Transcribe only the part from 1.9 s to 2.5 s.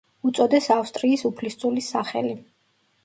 სახელი.